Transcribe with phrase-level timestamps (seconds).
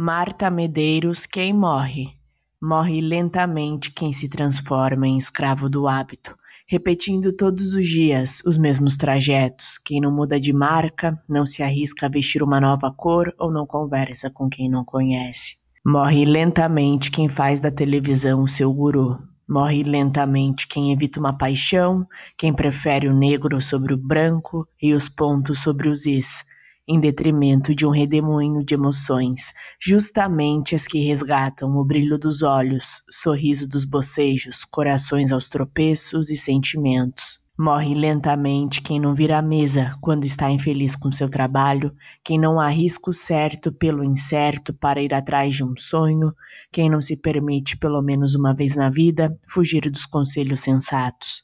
[0.00, 2.14] Marta Medeiros, quem morre?
[2.62, 6.36] Morre lentamente quem se transforma em escravo do hábito,
[6.68, 9.76] repetindo todos os dias os mesmos trajetos.
[9.76, 13.66] Quem não muda de marca, não se arrisca a vestir uma nova cor ou não
[13.66, 15.56] conversa com quem não conhece.
[15.84, 19.18] Morre lentamente quem faz da televisão o seu guru.
[19.48, 22.06] Morre lentamente quem evita uma paixão,
[22.36, 26.44] quem prefere o negro sobre o branco e os pontos sobre os is
[26.88, 33.02] em detrimento de um redemoinho de emoções, justamente as que resgatam o brilho dos olhos,
[33.10, 37.38] sorriso dos bocejos, corações aos tropeços e sentimentos.
[37.60, 41.92] Morre lentamente quem não vira a mesa quando está infeliz com seu trabalho,
[42.24, 46.32] quem não arrisca o certo pelo incerto para ir atrás de um sonho,
[46.72, 51.42] quem não se permite, pelo menos uma vez na vida, fugir dos conselhos sensatos.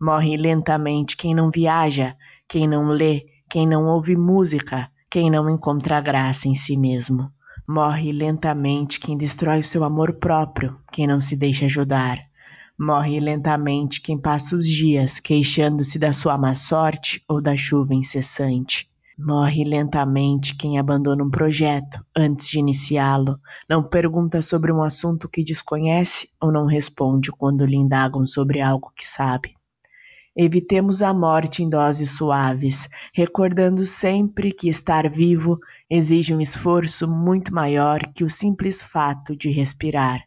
[0.00, 2.16] Morre lentamente quem não viaja,
[2.48, 7.28] quem não lê, quem não ouve música, quem não encontra graça em si mesmo.
[7.68, 12.18] Morre lentamente quem destrói o seu amor próprio, quem não se deixa ajudar.
[12.78, 18.88] Morre lentamente quem passa os dias queixando-se da sua má sorte ou da chuva incessante.
[19.18, 23.36] Morre lentamente quem abandona um projeto antes de iniciá-lo,
[23.68, 28.92] não pergunta sobre um assunto que desconhece ou não responde quando lhe indagam sobre algo
[28.96, 29.54] que sabe.
[30.36, 37.52] Evitemos a morte em doses suaves, recordando sempre que estar vivo exige um esforço muito
[37.52, 40.22] maior que o simples fato de respirar.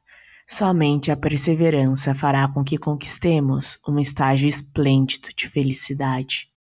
[0.46, 6.53] Somente a perseverança fará com que conquistemos um estágio esplêndido de felicidade.